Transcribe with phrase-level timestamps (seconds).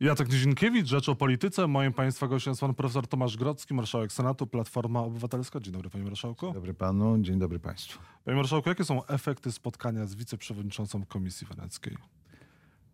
[0.00, 1.66] Jacek Nizinkiewicz, Rzecz o Polityce.
[1.66, 5.60] Moim Państwa gościem jest pan profesor Tomasz Grodzki, marszałek Senatu, Platforma Obywatelska.
[5.60, 6.46] Dzień dobry, panie marszałku.
[6.46, 7.98] Dzień dobry panu, dzień dobry państwu.
[8.24, 11.96] Panie marszałku, jakie są efekty spotkania z wiceprzewodniczącą Komisji Weneckiej?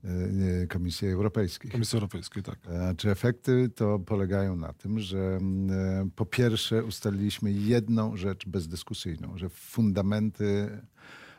[0.05, 1.71] E, Komisji Europejskiej.
[1.71, 2.59] Komisji Europejskiej, tak.
[2.69, 9.39] E, Czy efekty to polegają na tym, że e, po pierwsze ustaliliśmy jedną rzecz bezdyskusyjną,
[9.39, 10.81] że fundamenty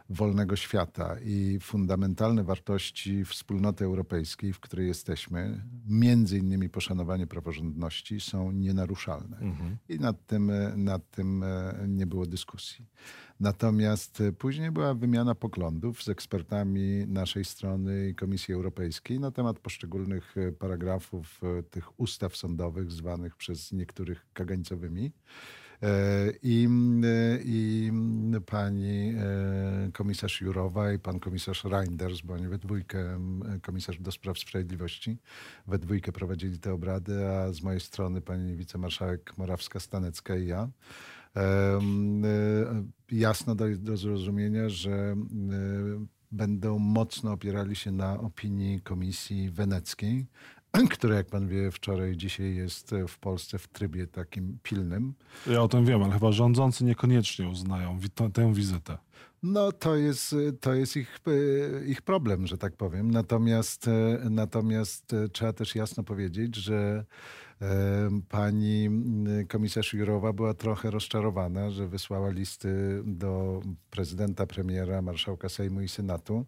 [0.09, 8.51] wolnego świata i fundamentalne wartości wspólnoty europejskiej, w której jesteśmy, między innymi poszanowanie praworządności, są
[8.51, 9.37] nienaruszalne.
[9.37, 9.77] Mhm.
[9.89, 11.45] I nad tym, nad tym
[11.87, 12.85] nie było dyskusji.
[13.39, 20.35] Natomiast później była wymiana poglądów z ekspertami naszej strony i Komisji Europejskiej na temat poszczególnych
[20.59, 25.11] paragrafów tych ustaw sądowych, zwanych przez niektórych kagańcowymi.
[26.43, 26.67] I,
[27.45, 27.91] i
[28.45, 29.13] pani
[29.93, 33.19] komisarz Jurowa i pan komisarz Reinders, bo oni we dwójkę,
[33.61, 35.17] komisarz do spraw sprawiedliwości,
[35.67, 40.69] we dwójkę prowadzili te obrady, a z mojej strony pani wicemarszałek Morawska-Stanecka i ja.
[41.35, 41.79] E,
[43.11, 45.15] jasno do, do zrozumienia, że e,
[46.31, 50.25] będą mocno opierali się na opinii Komisji Weneckiej,
[50.95, 55.13] która, jak pan wie, wczoraj dzisiaj jest w Polsce w trybie takim pilnym.
[55.47, 57.99] Ja o tym wiem, ale chyba rządzący niekoniecznie uznają
[58.33, 58.97] tę wizytę.
[59.43, 61.19] No to jest, to jest ich,
[61.85, 63.11] ich problem, że tak powiem.
[63.11, 63.89] Natomiast,
[64.29, 67.05] natomiast trzeba też jasno powiedzieć, że
[68.29, 68.89] pani
[69.47, 76.45] komisarz Jurowa była trochę rozczarowana, że wysłała listy do prezydenta, premiera, marszałka Sejmu i Senatu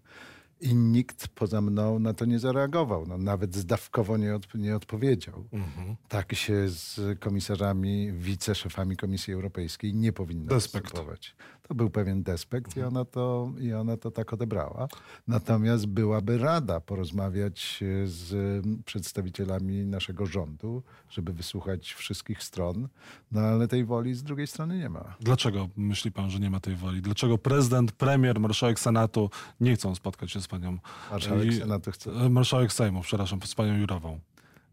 [0.61, 3.05] i nikt poza mną na to nie zareagował.
[3.07, 5.47] No, nawet zdawkowo nie, od, nie odpowiedział.
[5.51, 5.95] Mhm.
[6.07, 11.35] Tak się z komisarzami, wiceszefami Komisji Europejskiej nie powinno postępować.
[11.67, 12.85] To był pewien despekt mhm.
[12.85, 14.87] i, ona to, i ona to tak odebrała.
[15.27, 22.87] Natomiast byłaby rada porozmawiać z przedstawicielami naszego rządu, żeby wysłuchać wszystkich stron,
[23.31, 25.15] no ale tej woli z drugiej strony nie ma.
[25.19, 27.01] Dlaczego myśli pan, że nie ma tej woli?
[27.01, 29.29] Dlaczego prezydent, premier, marszałek Senatu
[29.59, 30.77] nie chcą spotkać się z panią...
[31.11, 32.11] Marszałek Senatu chce.
[32.11, 34.19] E, marszałek Sejmu, przepraszam, z panią Jurową.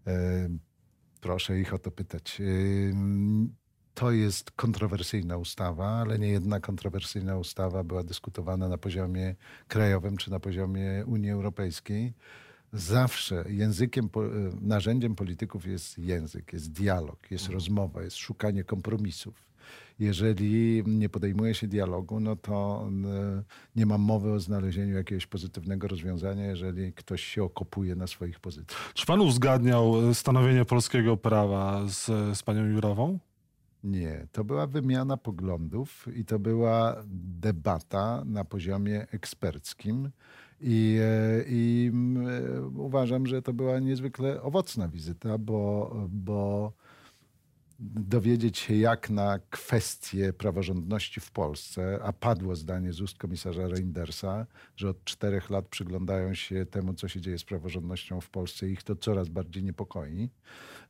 [0.07, 0.49] E,
[1.21, 2.43] proszę ich o to pytać.
[3.95, 9.35] E, to jest kontrowersyjna ustawa, ale nie jedna kontrowersyjna ustawa była dyskutowana na poziomie
[9.69, 12.13] krajowym czy na poziomie Unii Europejskiej.
[12.73, 14.09] Zawsze językiem,
[14.61, 17.55] narzędziem polityków jest język, jest dialog, jest mhm.
[17.55, 19.45] rozmowa, jest szukanie kompromisów
[19.99, 22.89] jeżeli nie podejmuje się dialogu, no to
[23.77, 28.93] nie ma mowy o znalezieniu jakiegoś pozytywnego rozwiązania, jeżeli ktoś się okopuje na swoich pozycjach.
[28.95, 32.07] Czy pan uzgadniał stanowienie polskiego prawa z,
[32.39, 33.19] z panią Jurową?
[33.85, 37.03] Nie, to była wymiana poglądów i to była
[37.41, 40.11] debata na poziomie eksperckim.
[40.61, 41.93] I, e, i
[42.49, 46.73] e, uważam, że to była niezwykle owocna wizyta, bo, bo
[47.79, 54.47] dowiedzieć się, jak na kwestie praworządności w Polsce, a padło zdanie z ust komisarza Reindersa,
[54.77, 58.73] że od czterech lat przyglądają się temu, co się dzieje z praworządnością w Polsce i
[58.73, 60.31] ich to coraz bardziej niepokoi.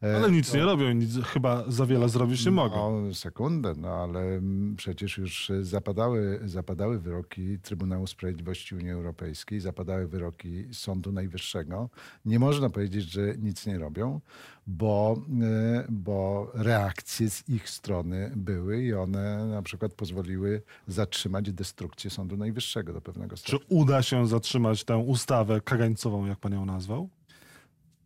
[0.03, 3.07] E, ale nic to, nie robią, nic chyba za wiele zrobić nie mogą.
[3.07, 4.41] No, sekundę, no ale
[4.77, 11.91] przecież już zapadały, zapadały wyroki Trybunału Sprawiedliwości Unii Europejskiej, zapadały wyroki Sądu Najwyższego.
[12.25, 14.21] Nie można powiedzieć, że nic nie robią,
[14.67, 22.11] bo, e, bo reakcje z ich strony były i one na przykład pozwoliły zatrzymać destrukcję
[22.11, 23.59] Sądu Najwyższego do pewnego stopnia.
[23.59, 27.09] Czy uda się zatrzymać tę ustawę kagańcową, jak pan ją nazwał?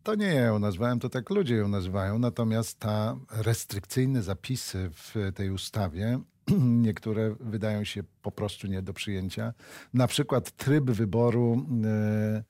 [0.03, 2.19] To nie ja ją nazwałem, to tak ludzie ją nazywają.
[2.19, 6.19] Natomiast ta restrykcyjne zapisy w tej ustawie
[6.87, 9.53] niektóre wydają się po prostu nie do przyjęcia.
[9.93, 12.43] Na przykład tryb wyboru e,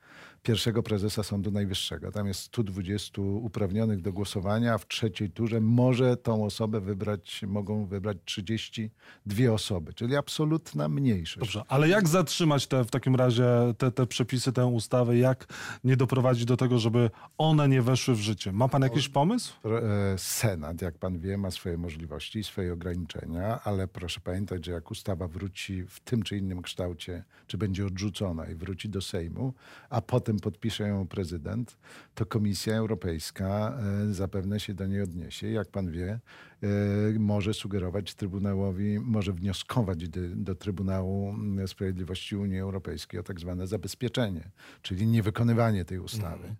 [0.44, 2.12] pierwszego prezesa Sądu Najwyższego.
[2.12, 7.86] Tam jest 120 uprawnionych do głosowania, a w trzeciej turze może tą osobę wybrać, mogą
[7.86, 11.40] wybrać 32 osoby, czyli absolutna mniejszość.
[11.40, 13.46] Dobrze, ale jak zatrzymać te, w takim razie
[13.78, 15.18] te, te przepisy, tę ustawę?
[15.18, 15.48] Jak
[15.84, 18.52] nie doprowadzić do tego, żeby one nie weszły w życie?
[18.52, 19.54] Ma pan jakiś pomysł?
[19.66, 24.72] E, Senat, jak pan wie, ma swoje możliwości i swoje ograniczenia, ale proszę pamiętać, że
[24.72, 29.54] jak ustawa wróci w tym czy innym kształcie, czy będzie odrzucona i wróci do Sejmu,
[29.90, 31.78] a potem podpisze ją prezydent,
[32.16, 33.80] to Komisja Europejska
[34.10, 35.52] e, zapewne się do niej odniesie.
[35.52, 36.20] Jak pan wie,
[36.64, 41.36] e, może sugerować Trybunałowi, może wnioskować do, do Trybunału
[41.68, 46.44] Sprawiedliwości Unii Europejskiej o tak zwane zabezpieczenie, czyli niewykonywanie tej ustawy.
[46.44, 46.56] Mhm.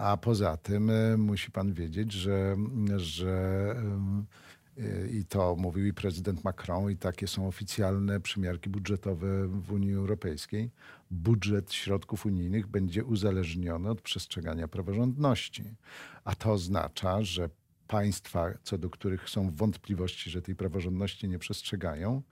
[0.00, 2.56] A poza tym musi pan wiedzieć, że,
[2.96, 3.74] że
[5.12, 10.70] I to mówił i prezydent Macron, i takie są oficjalne przymiarki budżetowe w Unii Europejskiej.
[11.12, 15.64] Budżet środków unijnych będzie uzależniony od przestrzegania praworządności.
[16.24, 17.50] A to oznacza, że
[17.88, 22.22] państwa, co do których są wątpliwości, że tej praworządności nie przestrzegają,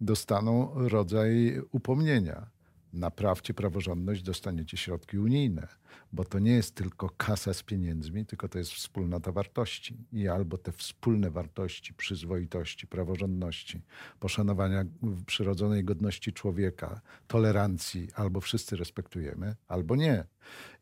[0.00, 2.53] dostaną rodzaj upomnienia.
[2.94, 5.68] Naprawcie praworządność, dostaniecie środki unijne,
[6.12, 9.96] bo to nie jest tylko kasa z pieniędzmi, tylko to jest wspólnota wartości.
[10.12, 13.82] I albo te wspólne wartości przyzwoitości, praworządności,
[14.20, 14.84] poszanowania
[15.26, 20.24] przyrodzonej godności człowieka, tolerancji, albo wszyscy respektujemy, albo nie.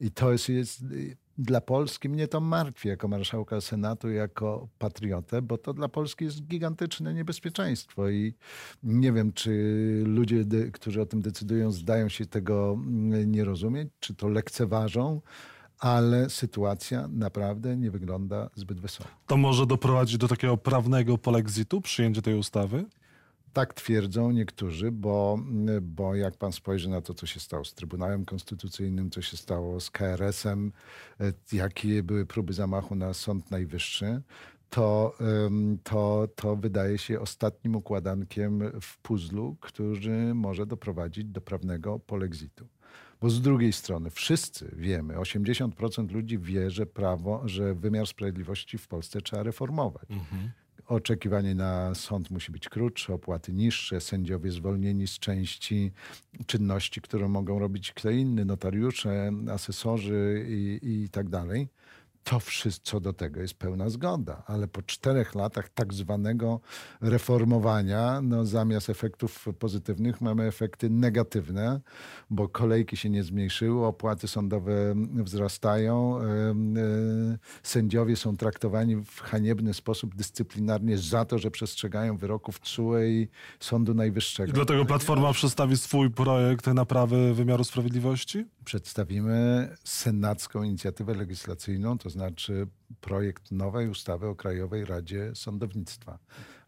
[0.01, 0.85] I to jest, jest
[1.39, 6.43] dla Polski mnie to martwi jako marszałka Senatu, jako patriotę, bo to dla Polski jest
[6.43, 8.35] gigantyczne niebezpieczeństwo i
[8.83, 9.53] nie wiem, czy
[10.07, 15.21] ludzie, którzy o tym decydują, zdają się tego mm, nie rozumieć, czy to lekceważą,
[15.79, 19.11] ale sytuacja naprawdę nie wygląda zbyt wesoło.
[19.27, 22.85] To może doprowadzić do takiego prawnego polexitu, przyjęcie tej ustawy?
[23.53, 25.39] Tak twierdzą niektórzy, bo,
[25.83, 29.81] bo jak pan spojrzy na to, co się stało z Trybunałem Konstytucyjnym, co się stało
[29.81, 30.73] z KRS-em,
[31.21, 34.23] e, jakie były próby zamachu na Sąd Najwyższy,
[34.71, 35.17] to,
[35.83, 42.69] to, to wydaje się ostatnim układankiem w puzzlu, który może doprowadzić do prawnego polexitu.
[43.21, 48.89] Bo z drugiej strony wszyscy wiemy, 80% ludzi wie, że prawo, że wymiar sprawiedliwości w
[48.89, 50.11] Polsce trzeba reformować.
[50.11, 50.51] Mhm
[50.87, 55.93] oczekiwanie na sąd musi być krótsze, opłaty niższe, sędziowie zwolnieni z części
[56.47, 61.69] czynności, które mogą robić kto inny, notariusze, asesorzy i, i tak dalej
[62.25, 66.61] to wszystko do tego jest pełna zgoda, ale po czterech latach tak zwanego
[67.01, 71.81] reformowania, no zamiast efektów pozytywnych mamy efekty negatywne,
[72.31, 76.19] bo kolejki się nie zmniejszyły, opłaty sądowe wzrastają,
[77.63, 83.29] sędziowie są traktowani w haniebny sposób dyscyplinarnie za to, że przestrzegają wyroków TSUE i
[83.61, 84.51] Sądu Najwyższego.
[84.51, 88.47] I dlatego Platforma przedstawi swój projekt naprawy wymiaru sprawiedliwości?
[88.65, 92.67] Przedstawimy senacką inicjatywę legislacyjną, to znaczy
[93.01, 96.19] projekt nowej ustawy o Krajowej Radzie Sądownictwa.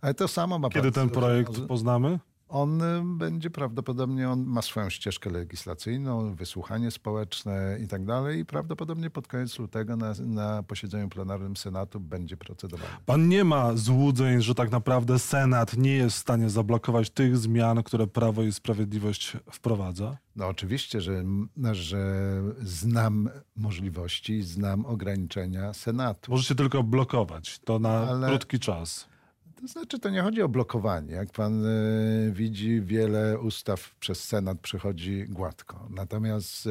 [0.01, 2.19] Ale to samo ma Kiedy ten projekt poznamy?
[2.55, 2.83] On
[3.19, 9.29] będzie prawdopodobnie, on ma swoją ścieżkę legislacyjną, wysłuchanie społeczne i tak dalej i prawdopodobnie pod
[9.29, 12.91] koniec lutego na, na posiedzeniu plenarnym Senatu będzie procedowany.
[13.07, 17.83] Pan nie ma złudzeń, że tak naprawdę Senat nie jest w stanie zablokować tych zmian,
[17.83, 20.17] które Prawo i Sprawiedliwość wprowadza?
[20.37, 21.25] No oczywiście, że,
[21.73, 26.31] że znam możliwości, znam ograniczenia Senatu.
[26.31, 28.29] Możecie tylko blokować to na Ale...
[28.29, 29.14] krótki czas.
[29.65, 31.13] To znaczy, to nie chodzi o blokowanie.
[31.13, 35.89] Jak pan y, widzi, wiele ustaw przez Senat przechodzi gładko.
[35.91, 36.71] Natomiast y,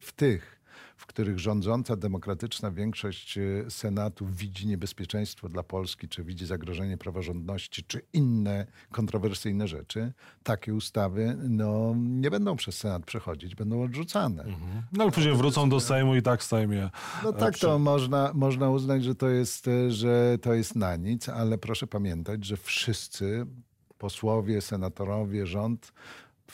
[0.00, 0.60] w tych,
[1.04, 7.84] w których rządząca demokratyczna większość y, Senatu widzi niebezpieczeństwo dla Polski, czy widzi zagrożenie praworządności,
[7.84, 10.12] czy inne kontrowersyjne rzeczy,
[10.42, 14.42] takie ustawy no, nie będą przez Senat przechodzić, będą odrzucane.
[14.42, 14.82] Mhm.
[14.92, 16.90] No ale później wrócą do Sejmu i tak Sejmie.
[17.24, 21.58] No tak to można, można uznać, że to, jest, że to jest na nic, ale
[21.58, 23.46] proszę pamiętać, że wszyscy
[23.98, 25.92] posłowie, senatorowie, rząd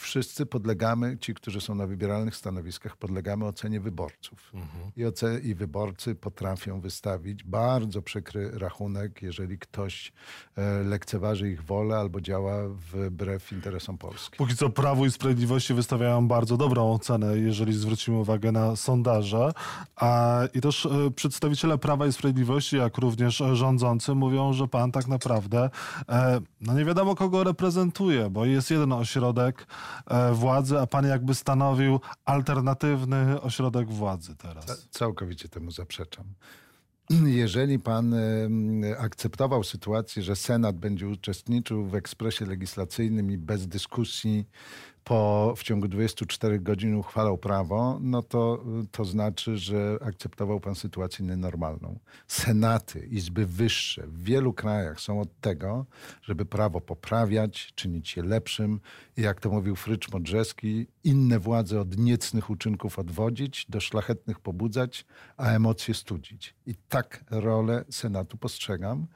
[0.01, 4.51] wszyscy podlegamy, ci, którzy są na wybieralnych stanowiskach, podlegamy ocenie wyborców.
[4.55, 4.93] Mhm.
[4.97, 10.13] I, oce, I wyborcy potrafią wystawić bardzo przykry rachunek, jeżeli ktoś
[10.57, 12.55] e, lekceważy ich wolę albo działa
[12.93, 14.37] wbrew interesom Polski.
[14.37, 19.53] Póki co Prawo i Sprawiedliwości wystawiają bardzo dobrą ocenę, jeżeli zwrócimy uwagę na sondaże.
[19.97, 25.09] A, I też e, przedstawiciele Prawa i Sprawiedliwości, jak również rządzący, mówią, że pan tak
[25.09, 25.71] naprawdę
[26.09, 29.67] e, no nie wiadomo kogo reprezentuje, bo jest jeden ośrodek,
[30.33, 34.89] władzy, a pan jakby stanowił alternatywny ośrodek władzy teraz.
[34.91, 36.25] Całkowicie temu zaprzeczam.
[37.27, 38.15] Jeżeli pan
[38.99, 44.49] akceptował sytuację, że Senat będzie uczestniczył w ekspresie legislacyjnym i bez dyskusji
[45.05, 51.27] po, w ciągu 24 godzin uchwalał prawo, no to, to znaczy, że akceptował pan sytuację
[51.27, 51.99] nienormalną.
[52.27, 55.87] Senaty, izby wyższe w wielu krajach są od tego,
[56.23, 58.81] żeby prawo poprawiać, czynić je lepszym
[59.17, 65.07] i jak to mówił Frycz Modrzewski, inne władze od niecnych uczynków odwodzić, do szlachetnych pobudzać,
[65.37, 66.55] a emocje studzić.
[66.67, 69.07] I tak rolę Senatu postrzegam.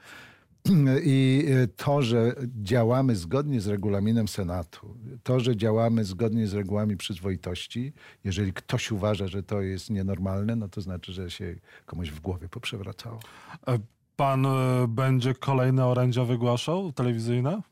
[1.04, 6.97] I e, to, że działamy zgodnie z regulaminem Senatu, to, że działamy zgodnie z regułami
[6.97, 7.92] przyzwoitości,
[8.25, 11.54] jeżeli ktoś uważa, że to jest nienormalne, no to znaczy, że się
[11.87, 13.21] komuś w głowie poprzewracało.
[13.68, 13.78] E,
[14.16, 17.62] pan e, będzie kolejne orędzia wygłaszał telewizyjne?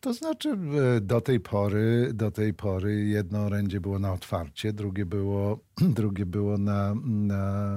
[0.00, 0.58] To znaczy
[1.00, 5.58] do tej pory, do tej pory jedno orędzie było na otwarcie, drugie było,
[5.98, 7.74] drugie było na, na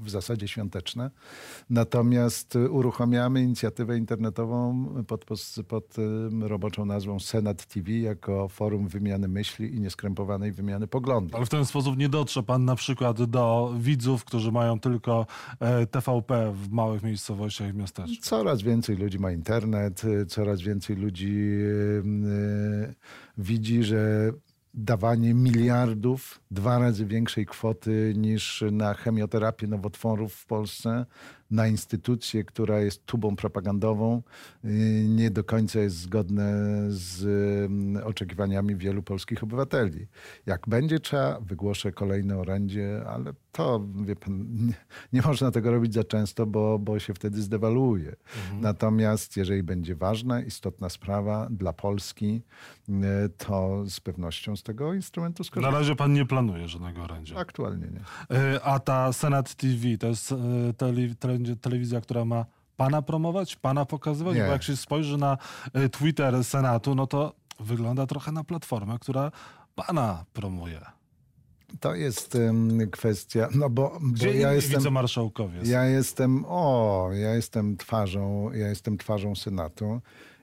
[0.00, 1.10] w zasadzie świąteczne.
[1.70, 5.24] Natomiast uruchamiamy inicjatywę internetową pod,
[5.68, 5.96] pod
[6.40, 11.34] roboczą nazwą Senat TV jako forum wymiany myśli i nieskrępowanej wymiany poglądów.
[11.34, 15.26] Ale w ten sposób nie dotrze pan na przykład do widzów, którzy mają tylko
[15.60, 18.18] e, TVP w małych miejscowościach i miasteczkach.
[18.20, 21.58] Coraz więcej ludzi ma internet, coraz więcej ludzi
[23.38, 24.32] widzi, że
[24.78, 31.06] dawanie miliardów, dwa razy większej kwoty niż na chemioterapię nowotworów w Polsce,
[31.50, 34.22] na instytucję, która jest tubą propagandową,
[34.64, 34.68] y,
[35.08, 36.54] nie do końca jest zgodne
[36.88, 37.24] z
[37.70, 40.06] mm, oczekiwaniami wielu polskich obywateli.
[40.46, 44.74] Jak będzie trzeba, wygłoszę kolejne orędzie, ale to, wie pan, nie,
[45.12, 48.16] nie można tego robić za często, bo, bo się wtedy zdewaluuje.
[48.36, 48.60] Mhm.
[48.60, 52.42] Natomiast jeżeli będzie ważna, istotna sprawa dla Polski,
[52.88, 52.92] y,
[53.28, 55.72] to z pewnością z tego instrumentu skorzystam.
[55.72, 57.36] Na razie pan nie planuje żadnego orędzia.
[57.36, 58.00] Aktualnie nie.
[58.36, 60.34] Y, a ta Senat TV to jest
[60.76, 64.36] tele, tele, będzie telewizja, która ma pana promować, pana pokazywać?
[64.36, 64.42] Nie.
[64.42, 65.38] Bo jak się spojrzy na
[65.76, 69.32] y, Twitter Senatu, no to wygląda trochę na platformę, która
[69.74, 70.80] pana promuje.
[71.80, 75.60] To jest um, kwestia, no bo, bo ja jestem wicemarszałkowie.
[75.64, 80.00] Ja jestem, o, ja jestem twarzą, ja jestem twarzą Senatu.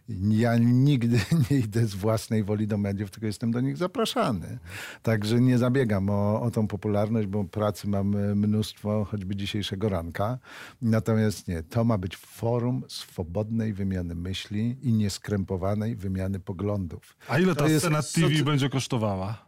[0.09, 1.19] Ja nigdy
[1.51, 4.59] nie idę z własnej woli do mediów, tylko jestem do nich zapraszany.
[5.03, 10.39] Także nie zabiegam o, o tą popularność, bo pracy mam mnóstwo, choćby dzisiejszego ranka.
[10.81, 17.17] Natomiast nie, to ma być forum swobodnej wymiany myśli i nieskrępowanej wymiany poglądów.
[17.27, 19.44] A ile to ta scena TV będzie kosztowała?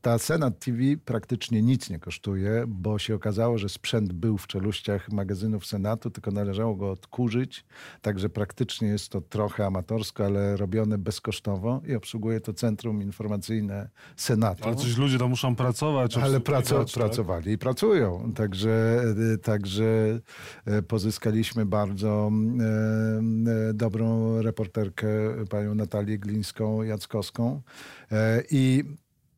[0.00, 5.12] Ta Senat TV praktycznie nic nie kosztuje, bo się okazało, że sprzęt był w czeluściach
[5.12, 7.64] magazynów Senatu, tylko należało go odkurzyć.
[8.02, 14.64] Także praktycznie jest to trochę amatorsko, ale robione bezkosztowo i obsługuje to Centrum Informacyjne Senatu.
[14.64, 16.16] Ale coś ludzie tam muszą pracować.
[16.16, 16.94] Ale praco tak?
[16.94, 18.32] pracowali i pracują.
[18.34, 19.04] Także,
[19.42, 20.20] także
[20.64, 22.30] e, pozyskaliśmy bardzo
[23.70, 25.08] e, dobrą reporterkę,
[25.50, 27.60] panią Natalię Glińską-Jackowską
[28.12, 28.84] e, i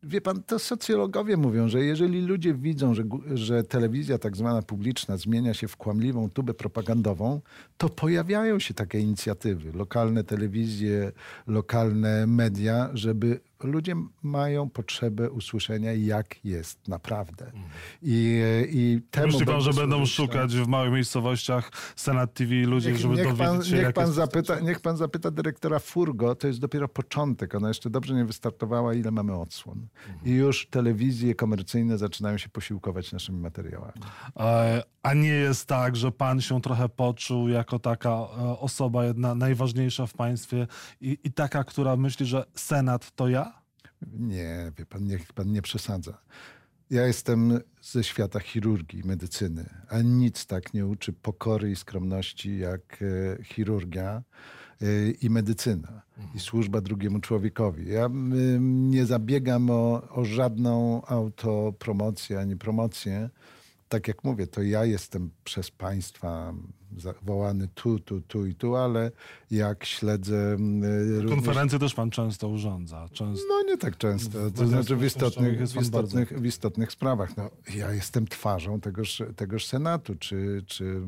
[0.05, 3.05] Wie pan, to socjologowie mówią, że jeżeli ludzie widzą, że,
[3.35, 7.41] że telewizja tak zwana publiczna zmienia się w kłamliwą tubę propagandową,
[7.77, 11.13] to pojawiają się takie inicjatywy, lokalne telewizje,
[11.47, 17.45] lokalne media, żeby ludzie mają potrzebę usłyszenia, jak jest naprawdę.
[17.45, 17.64] Mhm.
[18.02, 22.99] I, i temu Myśli pan, że będą szukać w małych miejscowościach Senat TV ludzi, niech,
[22.99, 26.88] żeby niech pan, się, niech pan, zapyta, niech pan zapyta dyrektora Furgo, to jest dopiero
[26.88, 27.54] początek.
[27.54, 29.87] Ona jeszcze dobrze nie wystartowała, ile mamy odsłon.
[30.09, 30.26] Mhm.
[30.26, 34.02] I już telewizje komercyjne zaczynają się posiłkować naszymi materiałami.
[35.02, 40.07] A nie jest tak, że pan się trochę poczuł jako taka e, osoba jedna najważniejsza
[40.07, 40.66] w państwie
[41.00, 43.52] i, i taka, która myśli, że Senat to ja?
[44.19, 46.19] Nie, wie pan, niech pan nie przesadza.
[46.91, 53.03] Ja jestem ze świata chirurgii, medycyny, a nic tak nie uczy pokory i skromności jak
[53.03, 54.23] e, chirurgia
[54.83, 56.03] e, i medycyna
[56.35, 57.89] i służba drugiemu człowiekowi.
[57.89, 58.11] Ja
[58.61, 63.31] nie zabiegam o, o żadną autopromocję ani promocję
[63.93, 66.55] tak jak mówię, to ja jestem przez państwa
[67.23, 69.11] wołany tu, tu, tu i tu, ale
[69.51, 70.57] jak śledzę...
[70.57, 71.31] Również...
[71.31, 73.09] Konferencje też pan często urządza.
[73.13, 73.45] Często...
[73.49, 77.37] No nie tak często, to znaczy w istotnych, w istotnych, w istotnych sprawach.
[77.37, 81.01] No, ja jestem twarzą tegoż, tegoż Senatu, czy, czy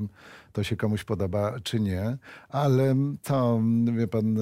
[0.52, 3.62] to się komuś podoba, czy nie, ale to,
[3.96, 4.36] wie pan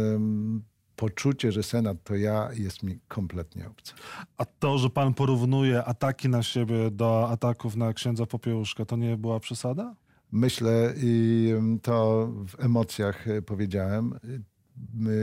[1.02, 3.94] poczucie, że Senat to ja, jest mi kompletnie obce.
[4.36, 9.16] A to, że pan porównuje ataki na siebie do ataków na księdza Popiełuszka, to nie
[9.16, 9.94] była przesada?
[10.32, 14.18] Myślę i to w emocjach e, powiedziałem.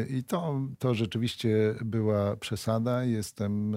[0.10, 3.04] I to, to rzeczywiście była przesada.
[3.04, 3.76] Jestem,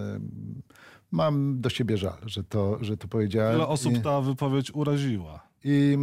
[1.10, 3.52] mam do siebie żal, że to, że to powiedziałem.
[3.52, 5.51] Wiele osób ta wypowiedź uraziła.
[5.64, 5.98] I,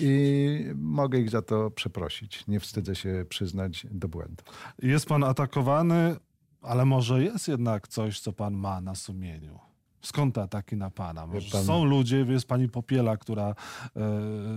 [0.00, 2.46] I, mogę ich za to przeprosić.
[2.46, 4.44] Nie wstydzę się przyznać do błędu.
[4.82, 6.16] Jest pan atakowany,
[6.62, 9.58] ale może jest jednak coś, co pan ma na sumieniu.
[10.02, 11.26] Skąd te ataki na pana?
[11.26, 11.64] Może pan...
[11.64, 13.54] Są ludzie, jest pani Popiela, która e,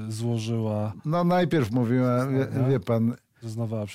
[0.07, 0.93] złożyła.
[1.05, 3.15] No najpierw mówiła, wie, wie pan,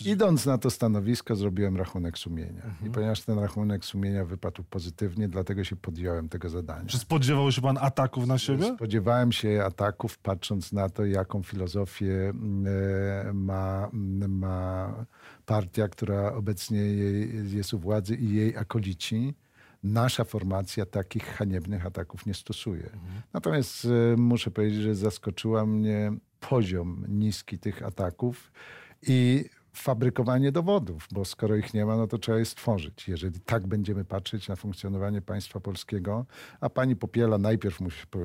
[0.07, 2.63] Idąc na to stanowisko, zrobiłem rachunek sumienia.
[2.65, 2.87] Mhm.
[2.87, 6.87] I ponieważ ten rachunek sumienia wypadł pozytywnie, dlatego się podjąłem tego zadania.
[6.87, 8.75] Czy spodziewał się pan ataków na siebie?
[8.75, 12.33] Spodziewałem się ataków, patrząc na to, jaką filozofię
[13.27, 13.91] e, ma,
[14.29, 14.95] ma
[15.47, 16.81] partia, która obecnie
[17.45, 19.35] jest u władzy i jej akolici
[19.83, 22.85] nasza formacja takich haniebnych ataków nie stosuje.
[22.85, 23.23] Mhm.
[23.33, 28.53] Natomiast e, muszę powiedzieć, że zaskoczyła mnie poziom niski tych ataków
[29.03, 29.45] i
[29.77, 33.09] fabrykowanie dowodów, bo skoro ich nie ma, no to trzeba je stworzyć.
[33.09, 36.27] Jeżeli tak będziemy patrzeć na funkcjonowanie państwa polskiego,
[36.61, 37.79] a pani Popiela najpierw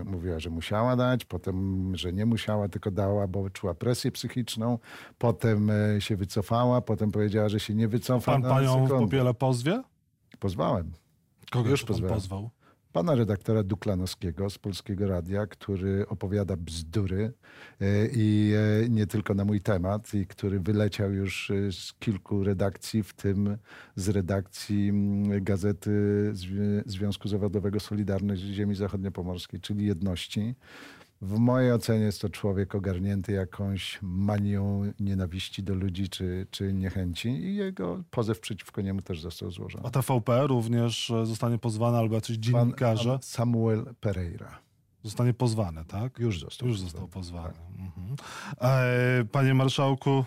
[0.05, 4.79] mówiła, że musiała dać, potem, że nie musiała, tylko dała, bo czuła presję psychiczną,
[5.17, 8.31] potem e, się wycofała, potem powiedziała, że się nie wycofa.
[8.31, 9.05] Pan panią sekundę.
[9.05, 9.83] Popielę pozwie?
[10.39, 10.91] Pozwałem.
[11.51, 12.15] Kogo Już pozwałem.
[12.15, 12.49] pozwał?
[12.93, 17.33] Pana redaktora Duklanowskiego z Polskiego Radia, który opowiada bzdury
[17.81, 18.53] e, i
[18.85, 23.13] e, nie tylko na mój temat, i który wyleciał już e, z kilku redakcji, w
[23.13, 23.57] tym
[23.95, 25.91] z redakcji mm, Gazety
[26.85, 30.55] Związku Zawodowego Solidarność Ziemi Zachodniopomorskiej, czyli Jedności.
[31.21, 37.29] W mojej ocenie jest to człowiek ogarnięty jakąś manią nienawiści do ludzi czy, czy niechęci
[37.29, 39.83] i jego pozew przeciwko niemu też został złożony.
[39.87, 43.09] A TVP również e, zostanie pozwany albo jacyś dziennikarze?
[43.09, 44.59] Pan Samuel Pereira.
[45.03, 46.19] Zostanie pozwany, tak?
[46.19, 46.67] Już został.
[46.67, 47.53] Już został pozwany.
[47.53, 47.79] Tak.
[47.79, 48.15] Mhm.
[48.61, 50.25] E, panie marszałku,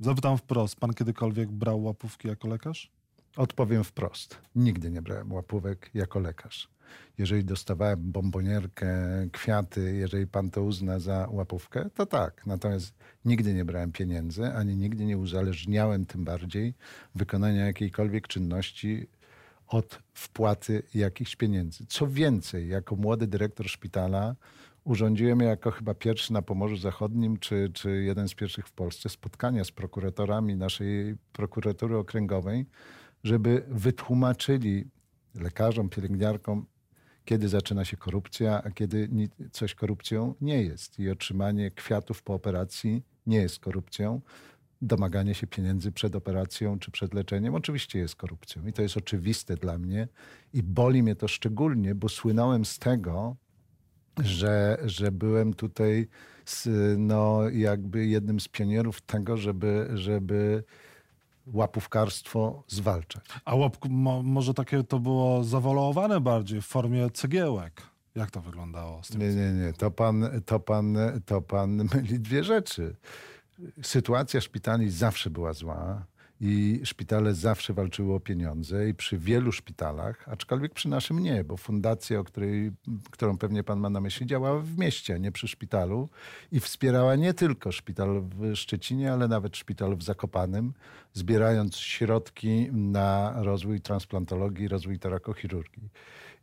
[0.00, 0.76] zapytam wprost.
[0.76, 2.90] Pan kiedykolwiek brał łapówki jako lekarz?
[3.36, 4.38] Odpowiem wprost.
[4.54, 6.73] Nigdy nie brałem łapówek jako lekarz
[7.18, 8.88] jeżeli dostawałem bombonierkę,
[9.32, 12.46] kwiaty, jeżeli pan to uzna za łapówkę, to tak.
[12.46, 16.74] Natomiast nigdy nie brałem pieniędzy, ani nigdy nie uzależniałem tym bardziej
[17.14, 19.06] wykonania jakiejkolwiek czynności
[19.68, 21.86] od wpłaty jakichś pieniędzy.
[21.88, 24.34] Co więcej, jako młody dyrektor szpitala
[24.84, 29.64] urządziłem jako chyba pierwszy na Pomorzu Zachodnim, czy, czy jeden z pierwszych w Polsce, spotkania
[29.64, 32.66] z prokuratorami naszej prokuratury okręgowej,
[33.24, 34.84] żeby wytłumaczyli
[35.34, 36.66] lekarzom, pielęgniarkom,
[37.24, 39.08] kiedy zaczyna się korupcja, a kiedy
[39.52, 40.98] coś korupcją nie jest.
[40.98, 44.20] I otrzymanie kwiatów po operacji nie jest korupcją.
[44.82, 48.66] Domaganie się pieniędzy przed operacją czy przed leczeniem oczywiście jest korupcją.
[48.66, 50.08] I to jest oczywiste dla mnie.
[50.52, 53.36] I boli mnie to szczególnie, bo słynąłem z tego,
[54.22, 56.08] że, że byłem tutaj
[56.44, 60.64] z, no, jakby jednym z pionierów tego, żeby, żeby
[61.46, 63.24] łapówkarstwo zwalczać.
[63.44, 67.82] A łapku, mo, może takie to było zawolowane bardziej w formie cegiełek?
[68.14, 69.00] Jak to wyglądało?
[69.18, 69.72] nie, nie, nie.
[69.72, 70.96] To pan, to, pan,
[71.26, 72.96] to pan myli dwie rzeczy.
[73.82, 76.04] Sytuacja szpitali zawsze była zła
[76.40, 81.56] i szpitale zawsze walczyły o pieniądze i przy wielu szpitalach, aczkolwiek przy naszym nie, bo
[81.56, 82.72] fundacja, o której,
[83.10, 86.08] którą pewnie pan ma na myśli, działała w mieście, a nie przy szpitalu
[86.52, 90.72] i wspierała nie tylko szpital w Szczecinie, ale nawet szpital w Zakopanym,
[91.12, 95.88] zbierając środki na rozwój transplantologii, rozwój terakochirurgii.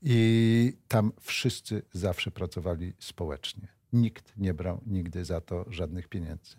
[0.02, 3.68] I tam wszyscy zawsze pracowali społecznie.
[3.94, 6.56] Nikt nie brał nigdy za to żadnych pieniędzy.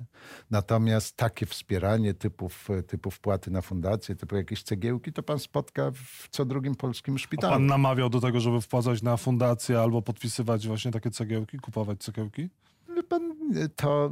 [0.51, 6.29] Natomiast takie wspieranie typów, typu wpłaty na fundację, typu jakieś cegiełki, to pan spotka w
[6.31, 7.53] co drugim polskim szpitalu.
[7.53, 12.01] A pan namawiał do tego, żeby wpłacać na fundację albo podpisywać właśnie takie cegiełki, kupować
[12.01, 12.49] cegiełki?
[13.09, 13.37] Pan,
[13.77, 14.11] to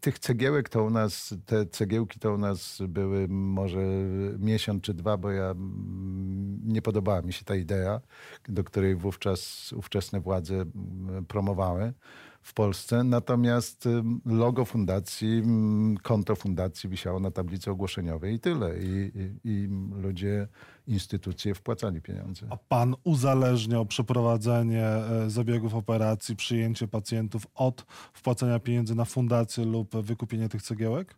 [0.00, 3.80] tych cegiełek to u nas, te cegiełki to u nas były może
[4.38, 5.54] miesiąc czy dwa, bo ja
[6.64, 8.00] nie podobała mi się ta idea,
[8.48, 10.64] do której wówczas ówczesne władze
[11.28, 11.92] promowały
[12.42, 13.04] w Polsce.
[13.04, 13.88] Natomiast
[14.26, 15.42] logo fundacji,
[16.02, 18.78] konto fundacji wisiało na tablicy ogłoszeniowej i tyle.
[18.78, 19.68] I, i, i
[20.02, 20.48] ludzie,
[20.90, 22.46] instytucje wpłacali pieniądze.
[22.50, 29.96] A pan uzależniał przeprowadzenie e, zabiegów operacji, przyjęcie pacjentów od wpłacenia pieniędzy na fundację lub
[29.96, 31.14] wykupienie tych cegiełek?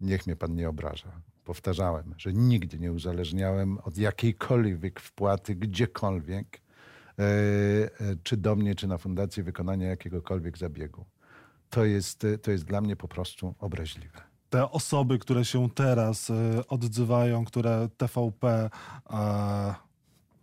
[0.00, 1.20] Niech mnie pan nie obraża.
[1.44, 6.60] Powtarzałem, że nigdy nie uzależniałem od jakiejkolwiek wpłaty gdziekolwiek
[7.18, 11.04] E, e, czy do mnie, czy na fundację wykonania jakiegokolwiek zabiegu.
[11.70, 14.27] To jest, to jest dla mnie po prostu obraźliwe.
[14.50, 16.32] Te osoby, które się teraz
[16.68, 18.70] odzywają, które TVP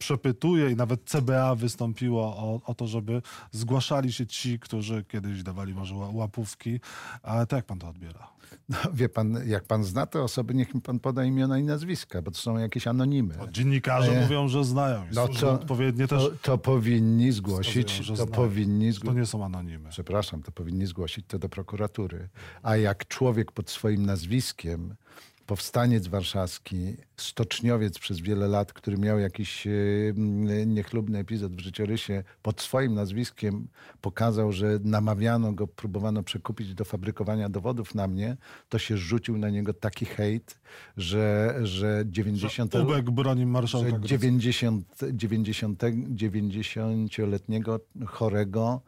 [0.05, 5.73] przepytuje i nawet CBA wystąpiło o, o, to, żeby zgłaszali się ci, którzy kiedyś dawali
[5.73, 6.79] może łapówki.
[7.23, 8.27] A to jak pan to odbiera?
[8.69, 12.21] No, wie pan, jak pan zna te osoby, niech mi pan poda imiona i nazwiska,
[12.21, 13.35] bo to są jakieś anonimy.
[13.37, 14.21] No, dziennikarze e...
[14.21, 15.05] mówią, że znają.
[15.13, 16.23] No to, odpowiednie też.
[16.23, 17.97] To, to powinni zgłosić.
[18.07, 18.31] to znają.
[18.31, 19.15] powinni zgłosić.
[19.15, 19.89] To nie są anonimy.
[19.89, 22.29] Przepraszam, to powinni zgłosić to do prokuratury.
[22.63, 24.95] A jak człowiek pod swoim nazwiskiem
[25.45, 29.71] powstaniec warszawski, stoczniowiec przez wiele lat, który miał jakiś e,
[30.65, 33.67] niechlubny epizod w życiorysie, pod swoim nazwiskiem
[34.01, 38.37] pokazał, że namawiano go, próbowano przekupić do fabrykowania dowodów na mnie,
[38.69, 40.59] to się rzucił na niego taki hejt,
[40.97, 42.73] że, że 90...
[42.73, 45.83] Że Ubek broni marszałka że 90, 90,
[46.15, 48.81] 90-letniego chorego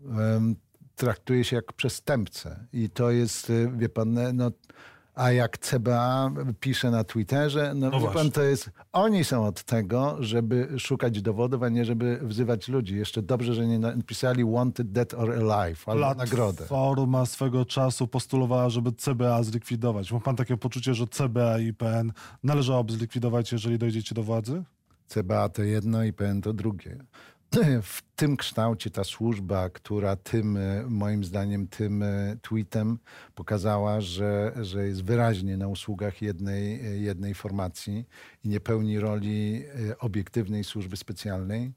[0.00, 0.56] um,
[0.96, 2.66] traktuje się jak przestępcę.
[2.72, 4.50] I to jest, e, wie pan, no
[5.14, 10.16] A jak CBA pisze na Twitterze, no, No pan, to jest, oni są od tego,
[10.20, 12.96] żeby szukać dowodów, a nie żeby wzywać ludzi.
[12.96, 16.56] Jeszcze dobrze, że nie napisali wanted dead or alive, albo nagrodę.
[16.56, 20.12] Platforma swego czasu postulowała, żeby CBA zlikwidować.
[20.12, 24.62] Ma pan takie poczucie, że CBA i IPN należałoby zlikwidować, jeżeli dojdziecie do władzy?
[25.08, 26.96] CBA to jedno i PN to drugie.
[27.82, 32.98] W tym kształcie ta służba, która tym, e, moim zdaniem, tym e, tweetem
[33.34, 38.04] pokazała, że, że jest wyraźnie na usługach jednej, e, jednej formacji
[38.44, 39.64] i nie pełni roli
[39.98, 41.72] obiektywnej służby specjalnej,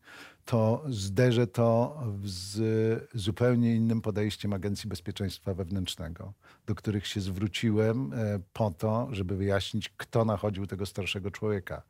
[0.45, 6.33] to zderzę to z zupełnie innym podejściem Agencji Bezpieczeństwa Wewnętrznego,
[6.65, 8.12] do których się zwróciłem
[8.53, 11.81] po to, żeby wyjaśnić, kto nachodził tego starszego człowieka.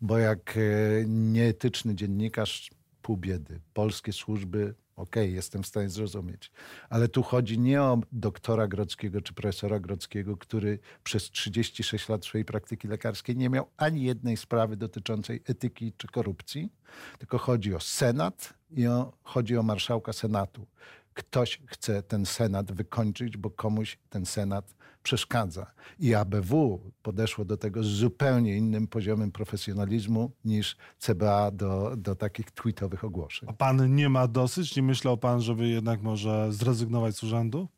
[0.00, 0.58] Bo jak
[1.06, 2.70] nieetyczny dziennikarz,
[3.02, 6.52] pół biedy, polskie służby, okej, jestem w stanie zrozumieć.
[6.90, 12.44] Ale tu chodzi nie o doktora Grodzkiego czy profesora Grodzkiego, który przez 36 lat swojej
[12.44, 16.72] praktyki lekarskiej nie miał ani jednej sprawy dotyczącej etyki czy korupcji,
[17.18, 20.66] tylko chodzi o Senat i o, chodzi o marszałka Senatu.
[21.14, 25.66] Ktoś chce ten Senat wykończyć, bo komuś ten Senat przeszkadza.
[25.98, 32.50] I ABW podeszło do tego z zupełnie innym poziomem profesjonalizmu niż CBA do, do takich
[32.50, 33.48] tweetowych ogłoszeń.
[33.48, 34.76] A pan nie ma dosyć?
[34.76, 37.68] Nie myślał pan, żeby jednak może zrezygnować z urzędu?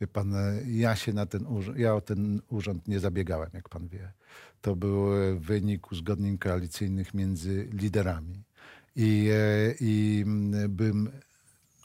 [0.00, 3.68] Wie pan, e, ja się na ten urząd, ja o ten urząd nie zabiegałem, jak
[3.68, 4.12] pan wie.
[4.60, 8.42] To był e, wynik uzgodnień koalicyjnych między liderami.
[8.96, 11.10] I, e, i mm, bym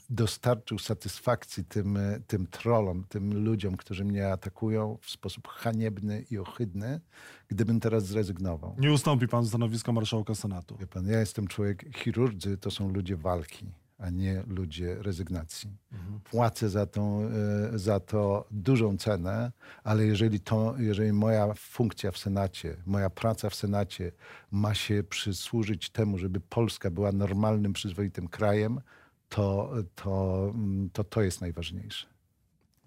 [0.10, 6.38] dostarczył satysfakcji tym, e, tym trollom, tym ludziom, którzy mnie atakują w sposób haniebny i
[6.38, 7.02] ohydny,
[7.48, 8.76] gdybym teraz zrezygnował.
[8.80, 10.78] Nie ustąpi pan stanowiska marszałka Senatu.
[10.78, 13.65] Wie pan, ja jestem człowiek, chirurdzy to są ludzie walki,
[13.98, 15.78] a nie ludzie rezygnacji.
[16.24, 19.52] Płacę za, tą, e, za to dużą cenę,
[19.84, 24.12] ale jeżeli, to, jeżeli moja funkcja w Senacie, moja praca w Senacie
[24.52, 28.82] ma się przysłużyć temu, żeby Polska była normalnym, przyzwoitym krajem,
[29.29, 30.53] to to,
[30.93, 32.07] to, to jest najważniejsze.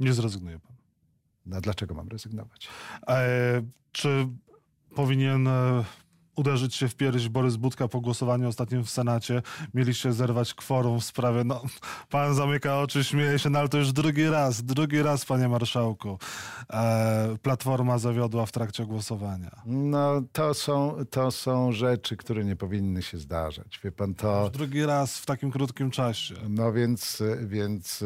[0.00, 0.72] Nie zrezygnuje pan.
[1.46, 2.68] No, dlaczego mam rezygnować?
[3.09, 4.28] E, czy
[4.94, 5.85] powinien e,
[6.37, 9.42] uderzyć się w pierś Borys Budka po głosowaniu ostatnim w Senacie?
[9.75, 11.45] Mieliście zerwać kworum w sprawie...
[11.45, 11.62] No,
[12.11, 16.18] pan zamyka oczy, śmieje się, no ale to już drugi raz, drugi raz, panie marszałku.
[16.71, 19.62] E, Platforma zawiodła w trakcie głosowania.
[19.66, 23.81] No, to są, to są rzeczy, które nie powinny się zdarzać.
[23.85, 24.42] Wie pan, to...
[24.42, 26.35] Już drugi raz w takim krótkim czasie.
[26.49, 28.05] No więc, więc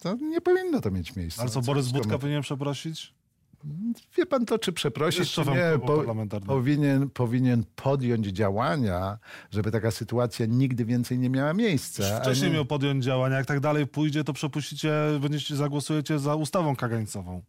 [0.00, 1.42] to nie powinno to mieć miejsca.
[1.42, 3.19] Ale co, Borys Budka powinien przeprosić?
[4.16, 6.04] Wie pan to, czy przeprosić, czy nie, po,
[6.46, 9.18] powinien, powinien podjąć działania,
[9.50, 12.16] żeby taka sytuacja nigdy więcej nie miała miejsca.
[12.16, 13.36] a Wcześniej nie- miał podjąć działania.
[13.36, 17.42] Jak tak dalej pójdzie, to przepuścicie, będziecie, zagłosujecie za ustawą kagańcową.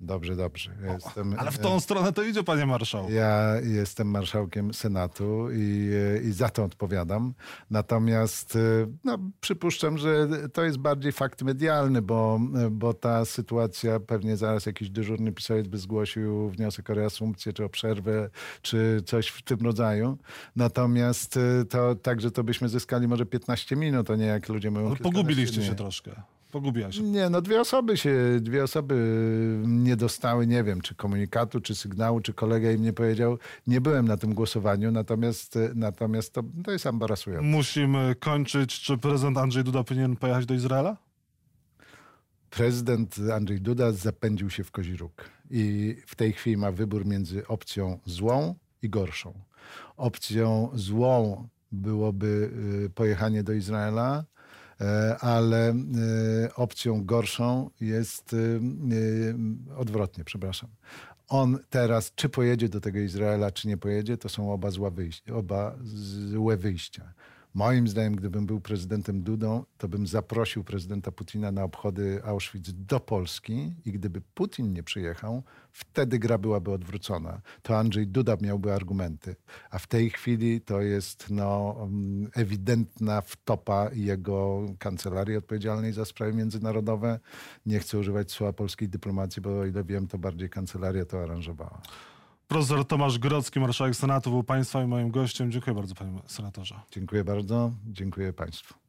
[0.00, 0.70] Dobrze, dobrze.
[0.86, 3.12] Ja Jestem, Ale w tą stronę to idzie, panie marszałku.
[3.12, 5.90] Ja jestem marszałkiem Senatu i,
[6.24, 7.34] i za to odpowiadam.
[7.70, 14.36] Natomiast y, no, przypuszczam, że to jest bardziej fakt medialny, bo, bo ta sytuacja pewnie
[14.36, 18.30] zaraz jakiś dyżurny pisawiec by zgłosił wniosek o reasumpcję, czy o przerwę,
[18.62, 20.18] czy coś w tym rodzaju.
[20.56, 21.38] Natomiast
[21.70, 24.84] to także to byśmy zyskali może 15 minut, a nie jak ludzie mówią.
[24.84, 26.35] Kilkanaście pogubiliście się troszkę.
[26.50, 27.02] Pogubiła się.
[27.02, 28.94] Nie, no dwie osoby się, dwie osoby
[29.66, 33.38] nie dostały, nie wiem, czy komunikatu, czy sygnału, czy kolega im nie powiedział.
[33.66, 37.46] Nie byłem na tym głosowaniu, natomiast, natomiast to, to jest embarasujące.
[37.46, 38.80] Musimy kończyć.
[38.80, 40.96] Czy prezydent Andrzej Duda powinien pojechać do Izraela?
[42.50, 47.46] Prezydent Andrzej Duda zapędził się w kozi róg i w tej chwili ma wybór między
[47.46, 49.32] opcją złą i gorszą.
[49.96, 52.50] Opcją złą byłoby
[52.86, 54.24] y, pojechanie do Izraela,
[55.20, 58.60] ale y, opcją gorszą jest y,
[59.76, 60.70] odwrotnie, przepraszam.
[61.28, 65.34] On teraz, czy pojedzie do tego Izraela, czy nie pojedzie, to są oba, zła wyjścia,
[65.34, 65.76] oba
[66.30, 67.12] złe wyjścia.
[67.56, 73.00] Moim zdaniem, gdybym był prezydentem Dudą, to bym zaprosił prezydenta Putina na obchody Auschwitz do
[73.00, 75.42] Polski i gdyby Putin nie przyjechał,
[75.72, 77.40] wtedy gra byłaby odwrócona.
[77.62, 79.36] To Andrzej Duda miałby argumenty.
[79.70, 86.32] A w tej chwili to jest no, mm, ewidentna wtopa jego kancelarii odpowiedzialnej za sprawy
[86.32, 87.20] międzynarodowe.
[87.66, 91.82] Nie chcę używać słowa polskiej dyplomacji, bo o ile wiem, to bardziej kancelaria to aranżowała.
[92.48, 95.52] Profesor Tomasz Grodzki, marszałek Senatu, był państwa i moim gościem.
[95.52, 96.80] Dziękuję bardzo, panie senatorze.
[96.90, 97.70] Dziękuję bardzo.
[97.86, 98.85] Dziękuję Państwu.